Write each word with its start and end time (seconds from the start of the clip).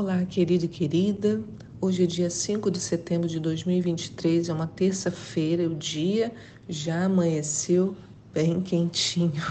Olá, 0.00 0.24
querido 0.24 0.64
e 0.64 0.68
querida. 0.68 1.42
Hoje 1.78 2.04
é 2.04 2.06
dia 2.06 2.30
5 2.30 2.70
de 2.70 2.80
setembro 2.80 3.28
de 3.28 3.38
2023, 3.38 4.48
é 4.48 4.52
uma 4.54 4.66
terça-feira, 4.66 5.68
o 5.68 5.74
dia 5.74 6.32
já 6.66 7.04
amanheceu 7.04 7.94
bem 8.32 8.62
quentinho. 8.62 9.42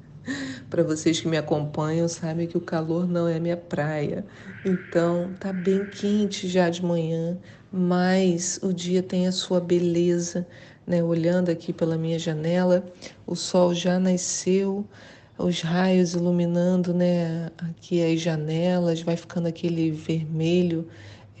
Para 0.70 0.82
vocês 0.82 1.20
que 1.20 1.28
me 1.28 1.36
acompanham, 1.36 2.08
sabem 2.08 2.46
que 2.46 2.56
o 2.56 2.62
calor 2.62 3.06
não 3.06 3.28
é 3.28 3.38
minha 3.38 3.58
praia. 3.58 4.24
Então, 4.64 5.34
tá 5.38 5.52
bem 5.52 5.84
quente 5.84 6.48
já 6.48 6.70
de 6.70 6.82
manhã, 6.82 7.36
mas 7.70 8.58
o 8.62 8.72
dia 8.72 9.02
tem 9.02 9.26
a 9.26 9.32
sua 9.32 9.60
beleza, 9.60 10.48
né? 10.86 11.04
Olhando 11.04 11.50
aqui 11.50 11.74
pela 11.74 11.98
minha 11.98 12.18
janela, 12.18 12.86
o 13.26 13.36
sol 13.36 13.74
já 13.74 13.98
nasceu, 13.98 14.88
os 15.42 15.60
raios 15.62 16.14
iluminando 16.14 16.92
né, 16.92 17.50
aqui 17.58 18.02
as 18.02 18.20
janelas, 18.20 19.02
vai 19.02 19.16
ficando 19.16 19.48
aquele 19.48 19.90
vermelho 19.90 20.86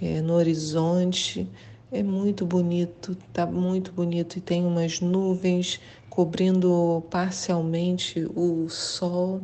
é, 0.00 0.20
no 0.20 0.34
horizonte. 0.34 1.48
É 1.92 2.02
muito 2.02 2.46
bonito, 2.46 3.16
tá 3.32 3.44
muito 3.44 3.92
bonito 3.92 4.38
e 4.38 4.40
tem 4.40 4.64
umas 4.64 5.00
nuvens 5.00 5.80
cobrindo 6.08 7.04
parcialmente 7.10 8.26
o 8.34 8.68
sol. 8.68 9.40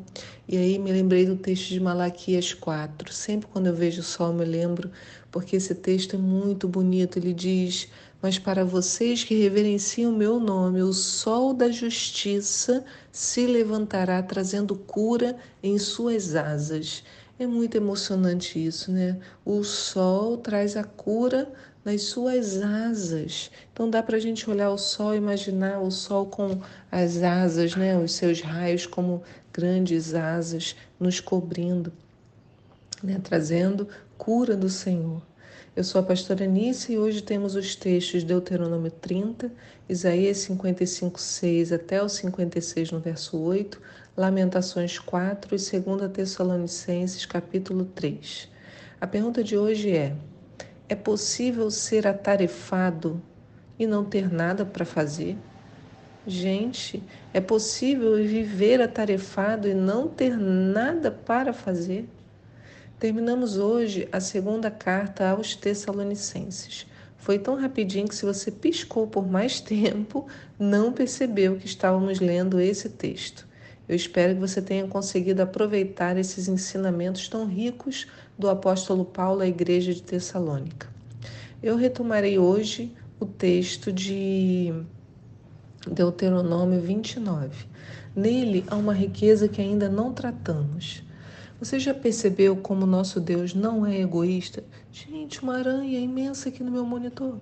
E 0.49 0.57
aí 0.57 0.79
me 0.79 0.93
lembrei 0.93 1.27
do 1.27 1.37
texto 1.37 1.69
de 1.69 1.81
Malaquias 1.81 2.55
4. 2.55 3.13
Sempre 3.13 3.49
quando 3.49 3.67
eu 3.67 3.75
vejo 3.75 4.01
o 4.01 4.05
sol 4.05 4.33
me 4.33 4.45
lembro, 4.45 4.91
porque 5.31 5.57
esse 5.57 5.75
texto 5.75 6.17
é 6.17 6.19
muito 6.19 6.69
bonito. 6.69 7.19
Ele 7.19 7.35
diz: 7.35 7.89
mas 8.27 8.41
para 8.41 8.65
vocês 8.65 9.23
que 9.23 9.37
reverenciam 9.37 10.13
o 10.13 10.17
meu 10.17 10.41
nome, 10.41 10.83
o 10.83 10.93
sol 10.93 11.55
da 11.55 11.71
justiça 11.71 12.85
se 13.13 13.47
levantará 13.47 14.21
trazendo 14.21 14.75
cura 14.75 15.37
em 15.63 15.79
suas 15.79 16.35
asas. 16.35 17.05
É 17.39 17.47
muito 17.47 17.77
emocionante 17.77 18.59
isso, 18.59 18.91
né? 18.91 19.17
O 19.45 19.63
sol 19.63 20.39
traz 20.39 20.77
a 20.77 20.83
cura 20.83 21.53
nas 21.85 22.03
suas 22.03 22.61
asas. 22.61 23.49
Então 23.73 23.89
dá 23.89 24.03
para 24.03 24.17
a 24.17 24.21
gente 24.21 24.51
olhar 24.51 24.71
o 24.71 24.77
sol, 24.77 25.15
imaginar 25.15 25.79
o 25.79 25.93
sol 25.93 26.27
com 26.27 26.61
as 26.91 27.23
asas, 27.23 27.77
né? 27.77 27.97
Os 27.97 28.11
seus 28.11 28.41
raios 28.41 28.87
como 28.87 29.23
grandes 29.53 30.15
asas 30.15 30.75
nos 30.99 31.21
cobrindo, 31.21 31.93
né? 33.05 33.21
Trazendo 33.23 33.87
cura 34.19 34.57
do 34.57 34.69
Senhor. 34.69 35.23
Eu 35.77 35.85
sou 35.85 36.01
a 36.01 36.05
pastora 36.05 36.47
Anice 36.47 36.95
e 36.95 36.99
hoje 36.99 37.23
temos 37.23 37.55
os 37.55 37.77
textos 37.77 38.23
de 38.23 38.29
Deuteronômio 38.29 38.91
30, 38.91 39.53
Isaías 39.87 40.39
55, 40.39 41.21
6 41.21 41.71
até 41.71 42.03
o 42.03 42.09
56 42.09 42.93
no 42.93 42.99
verso 42.99 43.39
8, 43.39 43.79
Lamentações 44.17 44.99
4 44.99 45.55
e 45.55 45.79
2 45.79 46.13
Tessalonicenses 46.13 47.27
capítulo 47.27 47.85
3. 47.95 48.49
A 48.99 49.07
pergunta 49.07 49.45
de 49.45 49.59
hoje 49.59 49.95
é: 49.95 50.17
é 50.89 50.95
possível 50.95 51.71
ser 51.71 52.07
atarefado 52.07 53.21
e 53.79 53.87
não 53.87 54.03
ter 54.03 54.33
nada 54.33 54.65
para 54.65 54.87
fazer? 54.87 55.37
Gente, 56.27 57.03
é 57.35 57.41
possível 57.43 58.15
viver 58.15 58.81
atarefado 58.81 59.69
e 59.69 59.75
não 59.75 60.09
ter 60.09 60.39
nada 60.39 61.11
para 61.11 61.53
fazer? 61.53 62.09
Terminamos 62.99 63.59
hoje 63.59 64.09
a 64.11 64.21
segunda 64.21 64.71
carta 64.71 65.29
aos 65.29 65.55
Tessalonicenses. 65.55 66.87
Foi 67.19 67.39
tão 67.39 67.55
rapidinho 67.55 68.09
que, 68.09 68.15
se 68.17 68.25
você 68.25 68.51
piscou 68.51 69.07
por 69.07 69.31
mais 69.31 69.61
tempo, 69.61 70.27
não 70.59 70.91
percebeu 70.91 71.57
que 71.57 71.67
estávamos 71.67 72.21
lendo 72.21 72.59
esse 72.59 72.89
texto. 72.89 73.47
Eu 73.87 73.95
espero 73.95 74.35
que 74.35 74.41
você 74.41 74.63
tenha 74.63 74.87
conseguido 74.89 75.43
aproveitar 75.43 76.17
esses 76.17 76.49
ensinamentos 76.49 77.29
tão 77.29 77.47
ricos 77.47 78.07
do 78.39 78.49
apóstolo 78.49 79.05
Paulo 79.05 79.43
à 79.43 79.47
igreja 79.47 79.93
de 79.93 80.03
Tessalônica. 80.03 80.89
Eu 81.63 81.77
retomarei 81.77 82.39
hoje 82.39 82.91
o 83.21 83.27
texto 83.27 83.93
de 83.93 84.73
Deuteronômio 85.87 86.81
29. 86.81 87.67
Nele 88.17 88.65
há 88.69 88.75
uma 88.75 88.95
riqueza 88.95 89.49
que 89.49 89.61
ainda 89.61 89.87
não 89.87 90.15
tratamos. 90.15 91.05
Você 91.59 91.79
já 91.79 91.95
percebeu 91.95 92.57
como 92.57 92.85
nosso 92.85 93.19
Deus 93.19 93.55
não 93.55 93.87
é 93.87 94.01
egoísta? 94.01 94.63
Gente, 94.93 95.43
uma 95.43 95.57
aranha 95.57 95.99
imensa 95.99 96.51
aqui 96.51 96.63
no 96.63 96.71
meu 96.71 96.85
monitor. 96.85 97.39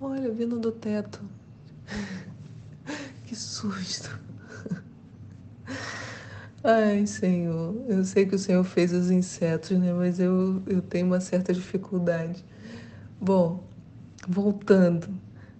Olha, 0.00 0.30
vindo 0.30 0.58
do 0.58 0.72
teto. 0.72 1.20
que 3.26 3.36
susto. 3.36 4.18
Ai, 6.64 7.06
Senhor, 7.06 7.74
eu 7.86 8.02
sei 8.02 8.24
que 8.24 8.34
o 8.34 8.38
Senhor 8.38 8.64
fez 8.64 8.92
os 8.92 9.10
insetos, 9.10 9.78
né? 9.78 9.92
Mas 9.92 10.18
eu, 10.18 10.62
eu 10.66 10.80
tenho 10.80 11.06
uma 11.06 11.20
certa 11.20 11.52
dificuldade. 11.52 12.42
Bom, 13.20 13.62
voltando, 14.26 15.08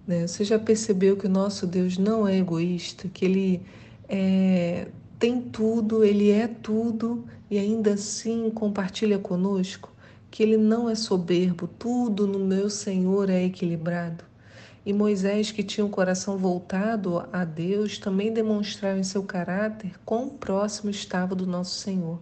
né? 0.07 0.25
Você 0.25 0.43
já 0.43 0.57
percebeu 0.57 1.15
que 1.15 1.27
o 1.27 1.29
nosso 1.29 1.67
Deus 1.67 1.97
não 1.97 2.27
é 2.27 2.37
egoísta, 2.37 3.07
que 3.07 3.25
Ele 3.25 3.61
é, 4.09 4.87
tem 5.19 5.41
tudo, 5.41 6.03
Ele 6.03 6.29
é 6.31 6.47
tudo 6.47 7.25
e 7.49 7.57
ainda 7.57 7.93
assim 7.93 8.49
compartilha 8.51 9.17
conosco 9.17 9.91
que 10.29 10.43
Ele 10.43 10.57
não 10.57 10.89
é 10.89 10.95
soberbo, 10.95 11.67
tudo 11.67 12.27
no 12.27 12.39
meu 12.39 12.69
Senhor 12.69 13.29
é 13.29 13.43
equilibrado. 13.43 14.23
E 14.85 14.93
Moisés, 14.93 15.51
que 15.51 15.63
tinha 15.63 15.85
o 15.85 15.89
coração 15.89 16.37
voltado 16.37 17.27
a 17.33 17.43
Deus, 17.43 17.97
também 17.97 18.31
demonstrava 18.31 18.97
em 18.97 19.03
seu 19.03 19.23
caráter 19.23 19.91
quão 20.05 20.29
próximo 20.29 20.89
estava 20.89 21.35
do 21.35 21.45
nosso 21.45 21.79
Senhor. 21.79 22.19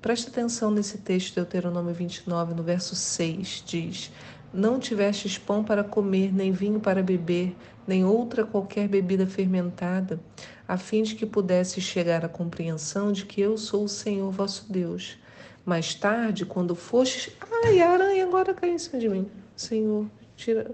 Preste 0.00 0.28
atenção 0.28 0.70
nesse 0.70 0.98
texto 0.98 1.30
de 1.30 1.34
Deuteronômio 1.36 1.92
29, 1.92 2.54
no 2.54 2.62
verso 2.62 2.94
6, 2.94 3.64
diz: 3.66 4.12
Não 4.52 4.78
tivestes 4.78 5.36
pão 5.36 5.62
para 5.62 5.84
comer, 5.84 6.32
nem 6.32 6.50
vinho 6.52 6.80
para 6.80 7.02
beber, 7.02 7.54
nem 7.86 8.04
outra 8.04 8.44
qualquer 8.44 8.88
bebida 8.88 9.26
fermentada, 9.26 10.18
a 10.66 10.76
fim 10.76 11.02
de 11.02 11.14
que 11.14 11.26
pudesse 11.26 11.80
chegar 11.80 12.24
à 12.24 12.28
compreensão 12.28 13.12
de 13.12 13.24
que 13.26 13.40
eu 13.40 13.58
sou 13.58 13.84
o 13.84 13.88
Senhor 13.88 14.30
vosso 14.30 14.70
Deus. 14.72 15.18
Mais 15.64 15.94
tarde, 15.94 16.46
quando 16.46 16.74
fostes. 16.74 17.34
Ai, 17.64 17.80
a 17.80 17.90
aranha 17.90 18.24
agora 18.24 18.54
caiu 18.54 18.74
em 18.74 18.78
cima 18.78 18.98
de 18.98 19.08
mim. 19.08 19.30
Senhor, 19.54 20.06
tira. 20.34 20.70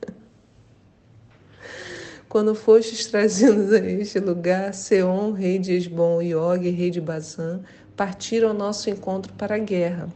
Quando 2.28 2.52
fostes 2.54 3.06
trazidos 3.06 3.72
a 3.72 3.78
este 3.78 4.18
lugar, 4.18 4.74
Seon, 4.74 5.30
rei 5.32 5.60
de 5.60 5.72
Esbom, 5.72 6.20
e 6.20 6.34
Og, 6.34 6.68
rei 6.68 6.90
de 6.90 7.00
Bazã, 7.00 7.60
partiram 7.96 8.48
ao 8.48 8.54
nosso 8.54 8.90
encontro 8.90 9.32
para 9.34 9.54
a 9.54 9.58
guerra. 9.58 10.08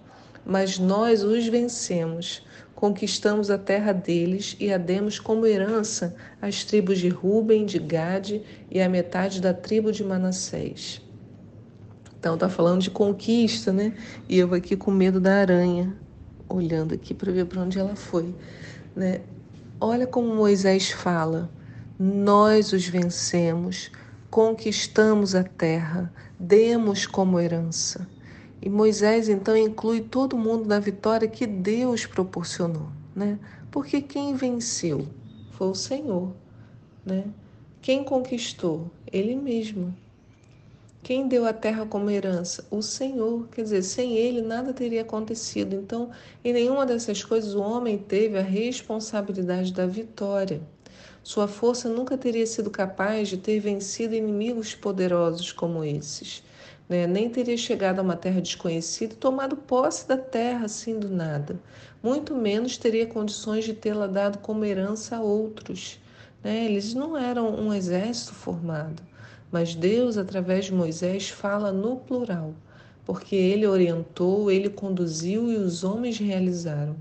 Mas 0.44 0.78
nós 0.78 1.22
os 1.22 1.46
vencemos 1.46 2.42
conquistamos 2.80 3.50
a 3.50 3.58
terra 3.58 3.92
deles 3.92 4.56
e 4.58 4.72
a 4.72 4.78
demos 4.78 5.20
como 5.20 5.44
herança 5.44 6.16
às 6.40 6.64
tribos 6.64 6.98
de 6.98 7.10
Ruben, 7.10 7.66
de 7.66 7.78
Gade 7.78 8.42
e 8.70 8.80
a 8.80 8.88
metade 8.88 9.38
da 9.38 9.52
tribo 9.52 9.92
de 9.92 10.02
Manassés. 10.02 11.02
Então 12.18 12.38
tá 12.38 12.48
falando 12.48 12.80
de 12.80 12.90
conquista, 12.90 13.70
né? 13.70 13.92
E 14.26 14.38
eu 14.38 14.54
aqui 14.54 14.76
com 14.76 14.90
medo 14.90 15.20
da 15.20 15.34
aranha, 15.34 15.94
olhando 16.48 16.94
aqui 16.94 17.12
para 17.12 17.30
ver 17.30 17.44
para 17.44 17.60
onde 17.60 17.78
ela 17.78 17.94
foi, 17.94 18.34
né? 18.96 19.20
Olha 19.78 20.06
como 20.06 20.34
Moisés 20.34 20.90
fala: 20.90 21.50
Nós 21.98 22.72
os 22.72 22.86
vencemos, 22.86 23.90
conquistamos 24.30 25.34
a 25.34 25.44
terra, 25.44 26.10
demos 26.38 27.06
como 27.06 27.38
herança. 27.38 28.08
E 28.62 28.68
Moisés 28.68 29.28
então 29.28 29.56
inclui 29.56 30.02
todo 30.02 30.36
mundo 30.36 30.66
na 30.66 30.78
vitória 30.78 31.26
que 31.26 31.46
Deus 31.46 32.04
proporcionou, 32.04 32.88
né? 33.16 33.38
Porque 33.70 34.02
quem 34.02 34.34
venceu 34.34 35.08
foi 35.52 35.68
o 35.68 35.74
Senhor, 35.74 36.32
né? 37.04 37.24
Quem 37.80 38.04
conquistou? 38.04 38.90
Ele 39.10 39.34
mesmo. 39.34 39.94
Quem 41.02 41.26
deu 41.26 41.46
a 41.46 41.52
terra 41.54 41.86
como 41.86 42.10
herança? 42.10 42.66
O 42.70 42.82
Senhor. 42.82 43.48
Quer 43.48 43.62
dizer, 43.62 43.82
sem 43.82 44.18
ele 44.18 44.42
nada 44.42 44.74
teria 44.74 45.00
acontecido. 45.00 45.74
Então, 45.74 46.10
em 46.44 46.52
nenhuma 46.52 46.84
dessas 46.84 47.24
coisas 47.24 47.54
o 47.54 47.62
homem 47.62 47.96
teve 47.96 48.36
a 48.36 48.42
responsabilidade 48.42 49.72
da 49.72 49.86
vitória. 49.86 50.60
Sua 51.22 51.48
força 51.48 51.88
nunca 51.88 52.18
teria 52.18 52.46
sido 52.46 52.70
capaz 52.70 53.28
de 53.30 53.38
ter 53.38 53.58
vencido 53.60 54.14
inimigos 54.14 54.74
poderosos 54.74 55.50
como 55.52 55.82
esses 55.82 56.42
né? 56.90 57.06
nem 57.06 57.30
teria 57.30 57.56
chegado 57.56 58.00
a 58.00 58.02
uma 58.02 58.16
terra 58.16 58.40
desconhecida 58.40 59.14
tomado 59.14 59.56
posse 59.56 60.08
da 60.08 60.16
terra 60.16 60.64
assim 60.64 60.98
do 60.98 61.08
nada. 61.08 61.56
Muito 62.02 62.34
menos 62.34 62.76
teria 62.76 63.06
condições 63.06 63.64
de 63.64 63.72
tê-la 63.72 64.08
dado 64.08 64.38
como 64.38 64.64
herança 64.64 65.16
a 65.16 65.20
outros. 65.20 66.00
Né? 66.42 66.64
Eles 66.64 66.92
não 66.92 67.16
eram 67.16 67.54
um 67.54 67.72
exército 67.72 68.34
formado, 68.34 69.00
mas 69.52 69.74
Deus, 69.74 70.18
através 70.18 70.64
de 70.64 70.74
Moisés, 70.74 71.28
fala 71.28 71.72
no 71.72 71.96
plural, 71.96 72.54
porque 73.04 73.36
ele 73.36 73.66
orientou, 73.66 74.50
ele 74.50 74.68
conduziu 74.68 75.50
e 75.50 75.56
os 75.56 75.84
homens 75.84 76.18
realizaram. 76.18 76.96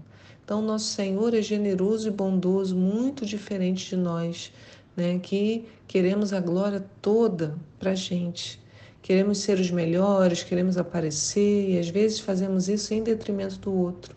Então, 0.45 0.61
nosso 0.61 0.85
Senhor 0.85 1.33
é 1.33 1.41
generoso 1.41 2.07
e 2.07 2.11
bondoso, 2.11 2.75
muito 2.75 3.25
diferente 3.25 3.89
de 3.89 3.95
nós, 3.95 4.51
né? 4.95 5.17
que 5.17 5.65
queremos 5.87 6.31
a 6.31 6.39
glória 6.39 6.85
toda 7.01 7.55
para 7.79 7.91
a 7.91 7.95
gente 7.95 8.58
Queremos 9.01 9.39
ser 9.39 9.59
os 9.59 9.71
melhores, 9.71 10.43
queremos 10.43 10.77
aparecer 10.77 11.69
e 11.69 11.79
às 11.79 11.89
vezes 11.89 12.19
fazemos 12.19 12.69
isso 12.69 12.93
em 12.93 13.01
detrimento 13.01 13.57
do 13.57 13.73
outro. 13.73 14.15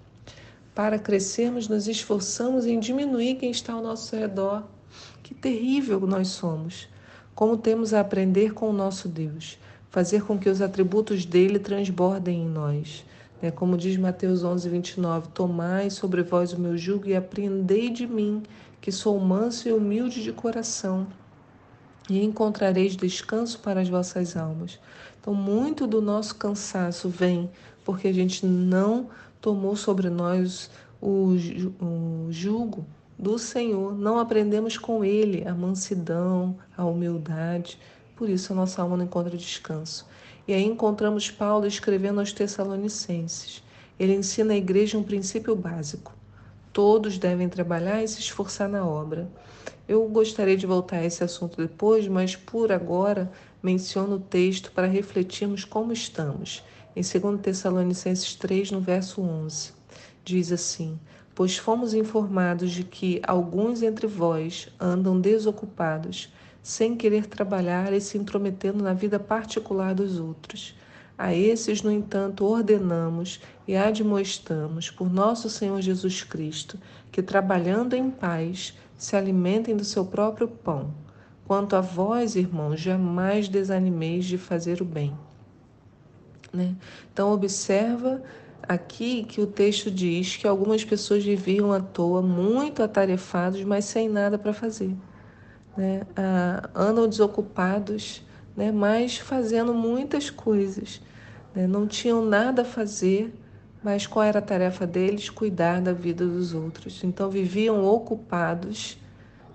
Para 0.75 0.99
crescermos, 0.99 1.69
nos 1.69 1.87
esforçamos 1.87 2.67
em 2.67 2.81
diminuir 2.81 3.37
quem 3.37 3.51
está 3.51 3.73
ao 3.75 3.83
nosso 3.83 4.17
redor. 4.17 4.65
Que 5.23 5.35
terrível 5.35 6.01
nós 6.01 6.29
somos! 6.29 6.89
Como 7.35 7.57
temos 7.57 7.95
a 7.95 8.01
aprender 8.01 8.53
com 8.53 8.69
o 8.69 8.73
nosso 8.73 9.09
Deus, 9.09 9.59
fazer 9.91 10.23
com 10.25 10.39
que 10.39 10.49
os 10.49 10.61
atributos 10.61 11.25
dele 11.25 11.59
transbordem 11.59 12.43
em 12.43 12.49
nós. 12.49 13.05
É 13.43 13.51
como 13.51 13.77
diz 13.77 13.97
Mateus 13.97 14.45
11, 14.45 14.69
29, 14.69 15.29
Tomai 15.29 15.91
sobre 15.91 16.23
vós 16.23 16.53
o 16.53 16.61
meu 16.61 16.77
jugo 16.79 17.09
e 17.09 17.17
aprendei 17.17 17.91
de 17.91 18.07
mim, 18.07 18.43
que 18.81 18.93
sou 18.93 19.19
manso 19.19 19.69
e 19.69 19.73
humilde 19.73 20.23
de 20.23 20.33
coração, 20.33 21.07
e 22.09 22.23
encontrareis 22.23 22.97
descanso 22.97 23.59
para 23.61 23.81
as 23.81 23.89
vossas 23.89 24.37
almas. 24.37 24.79
Então, 25.21 25.35
muito 25.35 25.87
do 25.87 26.01
nosso 26.01 26.35
cansaço 26.35 27.09
vem 27.09 27.51
porque 27.85 28.09
a 28.09 28.13
gente 28.13 28.45
não 28.47 29.09
tomou 29.41 29.77
sobre 29.77 30.09
nós 30.09 30.71
o, 31.01 31.35
o 31.81 32.29
jugo 32.31 32.87
do 33.19 33.39
Senhor, 33.39 33.97
não 33.97 34.19
aprendemos 34.19 34.77
com 34.77 35.05
Ele 35.05 35.47
a 35.47 35.55
mansidão, 35.55 36.57
a 36.77 36.85
humildade, 36.85 37.79
por 38.17 38.29
isso 38.29 38.53
a 38.53 38.57
nossa 38.57 38.83
alma 38.83 38.97
não 38.97 39.05
encontra 39.05 39.37
descanso. 39.37 40.07
E 40.47 40.53
aí 40.53 40.65
encontramos 40.65 41.31
Paulo 41.31 41.67
escrevendo 41.67 42.19
aos 42.19 42.33
Tessalonicenses. 42.33 43.63
Ele 43.99 44.15
ensina 44.15 44.55
à 44.55 44.57
igreja 44.57 44.99
um 44.99 45.03
princípio 45.03 45.55
básico. 45.55 46.13
Todos 46.73 47.19
devem 47.19 47.49
trabalhar 47.49 48.03
e 48.03 48.09
se 48.09 48.19
esforçar 48.19 48.69
na 48.69 48.85
obra. 48.85 49.29
Eu 49.89 50.07
gostaria 50.09 50.57
de 50.57 50.67
voltar 50.67 50.99
a 50.99 51.05
esse 51.05 51.25
assunto 51.25 51.57
depois, 51.57 52.07
mas 52.07 52.37
por 52.37 52.71
agora 52.71 53.31
menciono 53.61 54.17
o 54.17 54.21
texto 54.21 54.71
para 54.71 54.87
refletirmos 54.87 55.65
como 55.65 55.93
estamos. 55.93 56.63
Em 56.95 57.03
2 57.03 57.41
Tessalonicenses 57.41 58.35
3, 58.37 58.71
no 58.71 58.81
verso 58.81 59.21
11, 59.21 59.73
diz 60.25 60.53
assim: 60.53 60.99
Pois 61.35 61.57
fomos 61.57 61.95
informados 61.95 62.71
de 62.71 62.85
que 62.85 63.21
alguns 63.27 63.83
entre 63.83 64.07
vós 64.07 64.69
andam 64.79 65.21
desocupados, 65.21 66.33
sem 66.63 66.95
querer 66.95 67.27
trabalhar 67.27 67.93
e 67.93 68.01
se 68.01 68.17
intrometendo 68.17 68.85
na 68.85 68.95
vida 68.95 69.19
particular 69.19 69.95
dos 69.95 70.21
outros. 70.21 70.77
A 71.19 71.35
esses, 71.35 71.83
no 71.83 71.91
entanto, 71.91 72.45
ordenamos 72.45 73.41
e 73.67 73.77
admoestamos 73.77 74.91
por 74.91 75.13
nosso 75.13 75.51
Senhor 75.51 75.81
Jesus 75.81 76.23
Cristo 76.23 76.79
que, 77.11 77.23
trabalhando 77.23 77.95
em 77.95 78.11
paz, 78.11 78.75
se 79.03 79.17
alimentem 79.17 79.77
do 79.77 79.85
seu 79.85 80.05
próprio 80.05 80.47
pão. 80.47 80.95
Quanto 81.45 81.75
a 81.75 81.81
vós, 81.81 82.37
irmãos, 82.37 82.79
jamais 82.79 83.49
desanimeis 83.49 84.25
de 84.25 84.39
fazer 84.39 84.81
o 84.81 84.85
bem. 84.85 85.13
Né? 86.53 86.77
Então, 87.13 87.33
observa 87.33 88.23
aqui 88.63 89.25
que 89.25 89.41
o 89.41 89.47
texto 89.47 89.91
diz 89.91 90.37
que 90.37 90.47
algumas 90.47 90.85
pessoas 90.85 91.25
viviam 91.25 91.73
à 91.73 91.81
toa, 91.81 92.23
muito 92.23 92.81
atarefados, 92.81 93.65
mas 93.65 93.87
sem 93.87 94.09
nada 94.09 94.39
para 94.39 94.53
fazer. 94.53 94.95
Né? 95.77 96.03
Ah, 96.15 96.71
andam 96.73 97.09
desocupados, 97.09 98.23
né? 98.57 98.71
mas 98.71 99.19
fazendo 99.19 99.75
muitas 99.75 100.31
coisas. 100.31 101.03
Né? 101.53 101.67
Não 101.67 101.89
tinham 101.89 102.25
nada 102.25 102.63
a 102.63 102.65
fazer, 102.65 103.35
mas 103.83 104.07
qual 104.07 104.25
era 104.25 104.39
a 104.39 104.43
tarefa 104.43 104.87
deles? 104.87 105.29
Cuidar 105.29 105.81
da 105.81 105.93
vida 105.93 106.27
dos 106.27 106.55
outros. 106.55 107.03
Então 107.03 107.29
viviam 107.29 107.85
ocupados, 107.85 108.97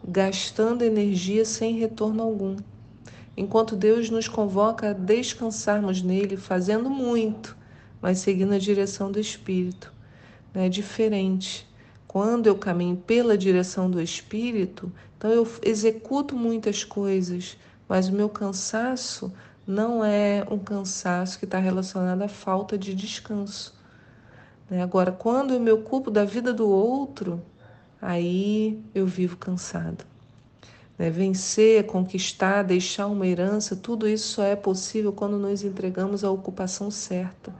gastando 0.03 0.83
energia 0.83 1.45
sem 1.45 1.77
retorno 1.77 2.21
algum. 2.21 2.57
Enquanto 3.35 3.75
Deus 3.75 4.09
nos 4.09 4.27
convoca 4.27 4.89
a 4.89 4.93
descansarmos 4.93 6.01
nele, 6.01 6.35
fazendo 6.35 6.89
muito, 6.89 7.55
mas 8.01 8.19
seguindo 8.19 8.53
a 8.53 8.57
direção 8.57 9.11
do 9.11 9.19
Espírito. 9.19 9.93
É 10.53 10.67
diferente. 10.67 11.67
Quando 12.07 12.47
eu 12.47 12.55
caminho 12.55 12.97
pela 12.97 13.37
direção 13.37 13.91
do 13.91 14.01
Espírito, 14.01 14.91
então 15.15 15.29
eu 15.29 15.47
executo 15.63 16.35
muitas 16.35 16.83
coisas, 16.83 17.55
mas 17.87 18.07
o 18.07 18.11
meu 18.11 18.27
cansaço 18.27 19.31
não 19.67 20.03
é 20.03 20.43
um 20.49 20.57
cansaço 20.57 21.37
que 21.37 21.45
está 21.45 21.59
relacionado 21.59 22.23
à 22.23 22.27
falta 22.27 22.77
de 22.77 22.95
descanso. 22.95 23.76
Né? 24.69 24.81
Agora, 24.81 25.11
quando 25.11 25.53
eu 25.53 25.59
me 25.59 25.71
ocupo 25.71 26.11
da 26.11 26.25
vida 26.25 26.53
do 26.53 26.69
outro, 26.69 27.41
aí 28.01 28.81
eu 28.93 29.05
vivo 29.05 29.37
cansado. 29.37 30.05
Né? 30.97 31.09
Vencer, 31.09 31.85
conquistar, 31.85 32.63
deixar 32.63 33.07
uma 33.07 33.27
herança, 33.27 33.75
tudo 33.75 34.07
isso 34.07 34.33
só 34.35 34.43
é 34.43 34.55
possível 34.55 35.13
quando 35.13 35.37
nos 35.37 35.63
entregamos 35.63 36.23
à 36.23 36.31
ocupação 36.31 36.89
certa. 36.91 37.53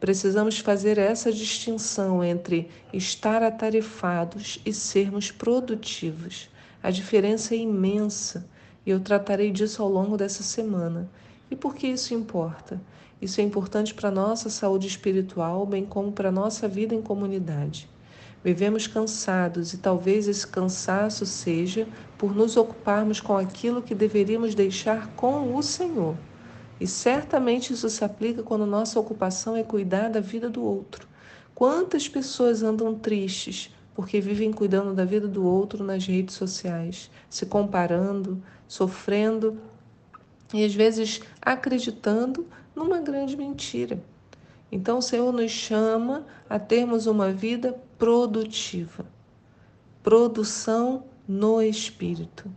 Precisamos 0.00 0.58
fazer 0.58 0.96
essa 0.96 1.32
distinção 1.32 2.22
entre 2.22 2.70
estar 2.92 3.42
atarefados 3.42 4.60
e 4.64 4.72
sermos 4.72 5.32
produtivos. 5.32 6.48
A 6.80 6.90
diferença 6.90 7.54
é 7.54 7.58
imensa 7.58 8.48
e 8.86 8.90
eu 8.90 9.00
tratarei 9.00 9.50
disso 9.50 9.82
ao 9.82 9.88
longo 9.88 10.16
dessa 10.16 10.42
semana. 10.44 11.10
E 11.50 11.56
por 11.56 11.74
que 11.74 11.88
isso 11.88 12.14
importa? 12.14 12.80
Isso 13.20 13.40
é 13.40 13.44
importante 13.44 13.94
para 13.94 14.08
a 14.08 14.12
nossa 14.12 14.48
saúde 14.48 14.86
espiritual, 14.86 15.66
bem 15.66 15.84
como 15.84 16.12
para 16.12 16.28
a 16.28 16.32
nossa 16.32 16.68
vida 16.68 16.94
em 16.94 17.02
comunidade. 17.02 17.88
Vivemos 18.44 18.86
cansados 18.86 19.72
e 19.72 19.78
talvez 19.78 20.28
esse 20.28 20.46
cansaço 20.46 21.26
seja 21.26 21.88
por 22.16 22.34
nos 22.34 22.56
ocuparmos 22.56 23.20
com 23.20 23.36
aquilo 23.36 23.82
que 23.82 23.94
deveríamos 23.94 24.54
deixar 24.54 25.08
com 25.16 25.54
o 25.56 25.62
Senhor. 25.62 26.16
E 26.80 26.86
certamente 26.86 27.72
isso 27.72 27.90
se 27.90 28.04
aplica 28.04 28.42
quando 28.42 28.64
nossa 28.64 29.00
ocupação 29.00 29.56
é 29.56 29.64
cuidar 29.64 30.08
da 30.08 30.20
vida 30.20 30.48
do 30.48 30.62
outro. 30.62 31.08
Quantas 31.52 32.08
pessoas 32.08 32.62
andam 32.62 32.94
tristes 32.94 33.74
porque 33.98 34.20
vivem 34.20 34.52
cuidando 34.52 34.94
da 34.94 35.04
vida 35.04 35.26
do 35.26 35.44
outro 35.44 35.82
nas 35.82 36.06
redes 36.06 36.36
sociais, 36.36 37.10
se 37.28 37.44
comparando, 37.44 38.40
sofrendo 38.68 39.58
e 40.54 40.64
às 40.64 40.72
vezes 40.72 41.20
acreditando 41.42 42.46
numa 42.78 43.00
grande 43.00 43.36
mentira. 43.36 44.02
Então 44.70 44.98
o 44.98 45.02
Senhor 45.02 45.32
nos 45.32 45.50
chama 45.50 46.24
a 46.48 46.58
termos 46.58 47.06
uma 47.06 47.32
vida 47.32 47.78
produtiva, 47.98 49.04
produção 50.02 51.04
no 51.26 51.60
espírito. 51.60 52.50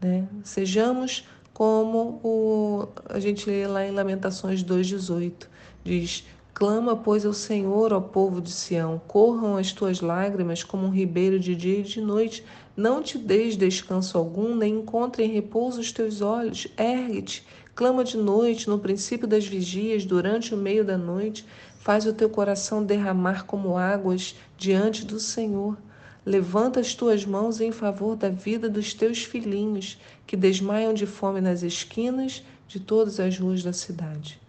Né? 0.00 0.28
Sejamos 0.42 1.26
como 1.52 2.20
o, 2.22 2.88
a 3.08 3.20
gente 3.20 3.48
lê 3.48 3.66
lá 3.66 3.86
em 3.86 3.92
Lamentações 3.92 4.62
2,18, 4.62 5.46
diz: 5.84 6.24
Clama, 6.54 6.96
pois, 6.96 7.26
ao 7.26 7.32
Senhor, 7.32 7.92
ó 7.92 8.00
povo 8.00 8.40
de 8.40 8.50
Sião, 8.50 9.00
corram 9.08 9.56
as 9.56 9.72
tuas 9.72 10.00
lágrimas 10.00 10.62
como 10.62 10.86
um 10.86 10.90
ribeiro 10.90 11.38
de 11.40 11.56
dia 11.56 11.80
e 11.80 11.82
de 11.82 12.00
noite. 12.00 12.44
Não 12.76 13.02
te 13.02 13.18
deis 13.18 13.56
descanso 13.56 14.16
algum, 14.16 14.54
nem 14.54 14.76
encontrem 14.76 15.30
repouso 15.30 15.80
os 15.80 15.90
teus 15.90 16.20
olhos. 16.20 16.68
Ergue-te, 16.78 17.44
clama 17.74 18.04
de 18.04 18.16
noite, 18.16 18.68
no 18.68 18.78
princípio 18.78 19.26
das 19.26 19.46
vigias, 19.46 20.04
durante 20.04 20.54
o 20.54 20.58
meio 20.58 20.84
da 20.84 20.96
noite. 20.96 21.44
Faz 21.80 22.06
o 22.06 22.12
teu 22.12 22.30
coração 22.30 22.84
derramar 22.84 23.44
como 23.44 23.76
águas 23.76 24.34
diante 24.56 25.04
do 25.04 25.20
Senhor. 25.20 25.76
Levanta 26.24 26.80
as 26.80 26.94
tuas 26.94 27.26
mãos 27.26 27.60
em 27.60 27.70
favor 27.70 28.16
da 28.16 28.30
vida 28.30 28.68
dos 28.68 28.94
teus 28.94 29.24
filhinhos, 29.24 29.98
que 30.26 30.36
desmaiam 30.36 30.94
de 30.94 31.04
fome 31.04 31.40
nas 31.40 31.62
esquinas 31.62 32.42
de 32.66 32.80
todas 32.80 33.20
as 33.20 33.38
ruas 33.38 33.62
da 33.62 33.72
cidade. 33.72 34.40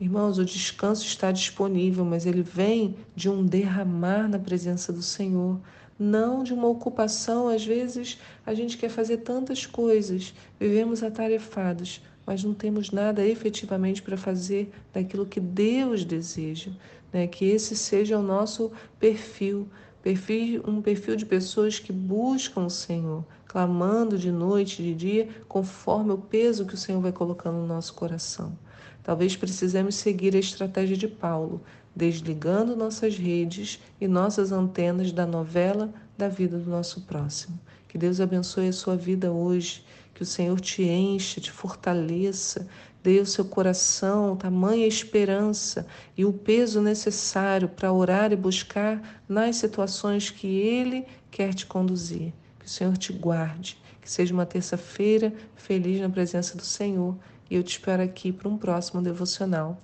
Irmãos, 0.00 0.38
o 0.38 0.44
descanso 0.44 1.06
está 1.06 1.32
disponível, 1.32 2.04
mas 2.04 2.26
ele 2.26 2.42
vem 2.42 2.96
de 3.16 3.30
um 3.30 3.46
derramar 3.46 4.28
na 4.28 4.38
presença 4.38 4.92
do 4.92 5.00
Senhor, 5.00 5.58
não 5.98 6.42
de 6.42 6.52
uma 6.52 6.68
ocupação. 6.68 7.48
Às 7.48 7.64
vezes 7.64 8.18
a 8.44 8.52
gente 8.52 8.76
quer 8.76 8.90
fazer 8.90 9.18
tantas 9.18 9.64
coisas, 9.64 10.34
vivemos 10.60 11.02
atarefados, 11.02 12.02
mas 12.26 12.42
não 12.42 12.54
temos 12.54 12.90
nada 12.90 13.26
efetivamente 13.26 14.02
para 14.02 14.16
fazer 14.16 14.72
daquilo 14.92 15.26
que 15.26 15.40
Deus 15.40 16.04
deseja. 16.04 16.70
Né? 17.12 17.26
Que 17.26 17.46
esse 17.46 17.76
seja 17.76 18.18
o 18.18 18.22
nosso 18.22 18.72
perfil 18.98 19.68
perfil, 20.04 20.62
um 20.68 20.82
perfil 20.82 21.16
de 21.16 21.24
pessoas 21.24 21.78
que 21.78 21.90
buscam 21.90 22.66
o 22.66 22.70
Senhor, 22.70 23.24
clamando 23.46 24.18
de 24.18 24.30
noite 24.30 24.82
e 24.82 24.84
de 24.84 24.94
dia, 24.94 25.28
conforme 25.48 26.12
o 26.12 26.18
peso 26.18 26.66
que 26.66 26.74
o 26.74 26.76
Senhor 26.76 27.00
vai 27.00 27.10
colocando 27.10 27.56
no 27.56 27.66
nosso 27.66 27.94
coração. 27.94 28.54
Talvez 29.02 29.34
precisemos 29.34 29.94
seguir 29.94 30.36
a 30.36 30.38
estratégia 30.38 30.94
de 30.94 31.08
Paulo, 31.08 31.62
desligando 31.96 32.76
nossas 32.76 33.16
redes 33.16 33.80
e 33.98 34.06
nossas 34.06 34.52
antenas 34.52 35.10
da 35.10 35.24
novela 35.24 35.90
da 36.16 36.28
vida 36.28 36.58
do 36.58 36.70
nosso 36.70 37.02
próximo. 37.02 37.58
Que 37.88 37.98
Deus 37.98 38.20
abençoe 38.20 38.68
a 38.68 38.72
sua 38.72 38.96
vida 38.96 39.30
hoje, 39.32 39.84
que 40.14 40.22
o 40.22 40.26
Senhor 40.26 40.60
te 40.60 40.82
encha, 40.82 41.40
te 41.40 41.50
fortaleça, 41.50 42.66
dê 43.02 43.18
ao 43.18 43.26
seu 43.26 43.44
coração 43.44 44.36
tamanha 44.36 44.86
esperança 44.86 45.86
e 46.16 46.24
o 46.24 46.32
peso 46.32 46.80
necessário 46.80 47.68
para 47.68 47.92
orar 47.92 48.32
e 48.32 48.36
buscar 48.36 49.22
nas 49.28 49.56
situações 49.56 50.30
que 50.30 50.46
Ele 50.46 51.06
quer 51.30 51.52
te 51.52 51.66
conduzir. 51.66 52.32
Que 52.58 52.66
o 52.66 52.70
Senhor 52.70 52.96
te 52.96 53.12
guarde, 53.12 53.78
que 54.00 54.10
seja 54.10 54.32
uma 54.32 54.46
terça-feira 54.46 55.32
feliz 55.54 56.00
na 56.00 56.08
presença 56.08 56.56
do 56.56 56.64
Senhor 56.64 57.16
e 57.50 57.56
eu 57.56 57.62
te 57.62 57.72
espero 57.72 58.02
aqui 58.02 58.32
para 58.32 58.48
um 58.48 58.56
próximo 58.56 59.02
devocional. 59.02 59.80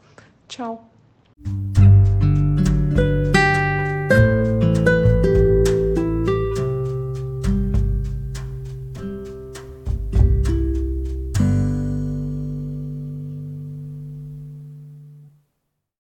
Tchau! 0.49 0.91